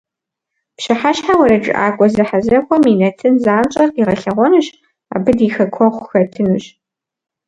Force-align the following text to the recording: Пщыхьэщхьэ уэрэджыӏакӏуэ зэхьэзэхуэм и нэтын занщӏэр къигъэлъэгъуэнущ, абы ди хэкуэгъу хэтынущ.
Пщыхьэщхьэ 0.75 1.33
уэрэджыӏакӏуэ 1.35 2.07
зэхьэзэхуэм 2.13 2.83
и 2.91 2.93
нэтын 2.99 3.33
занщӏэр 3.43 3.89
къигъэлъэгъуэнущ, 3.93 4.67
абы 5.15 5.31
ди 5.37 5.47
хэкуэгъу 5.53 6.05
хэтынущ. 6.09 6.65